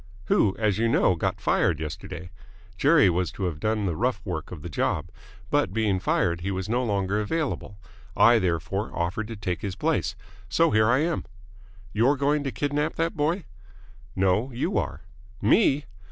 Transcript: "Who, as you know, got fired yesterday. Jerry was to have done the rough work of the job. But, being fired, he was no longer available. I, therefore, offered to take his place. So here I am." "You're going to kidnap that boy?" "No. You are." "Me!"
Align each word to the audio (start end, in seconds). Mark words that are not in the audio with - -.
"Who, 0.25 0.55
as 0.57 0.79
you 0.79 0.87
know, 0.89 1.13
got 1.15 1.39
fired 1.39 1.79
yesterday. 1.79 2.31
Jerry 2.75 3.07
was 3.07 3.31
to 3.33 3.43
have 3.43 3.59
done 3.59 3.85
the 3.85 3.95
rough 3.95 4.19
work 4.25 4.49
of 4.51 4.63
the 4.63 4.67
job. 4.67 5.09
But, 5.51 5.73
being 5.75 5.99
fired, 5.99 6.41
he 6.41 6.49
was 6.49 6.67
no 6.67 6.83
longer 6.83 7.21
available. 7.21 7.77
I, 8.17 8.39
therefore, 8.39 8.91
offered 8.97 9.27
to 9.27 9.35
take 9.35 9.61
his 9.61 9.75
place. 9.75 10.15
So 10.49 10.71
here 10.71 10.89
I 10.89 11.01
am." 11.03 11.23
"You're 11.93 12.17
going 12.17 12.43
to 12.45 12.51
kidnap 12.51 12.95
that 12.95 13.15
boy?" 13.15 13.43
"No. 14.15 14.51
You 14.51 14.75
are." 14.79 15.01
"Me!" 15.39 15.85